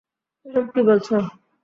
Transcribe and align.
এসব 0.45 0.65
কী 0.73 0.81
বলছ? 0.87 1.07